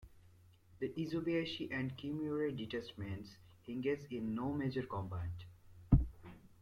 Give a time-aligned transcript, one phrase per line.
[0.79, 5.29] The Isobayashi and Kimura detachments engaged in no major combat.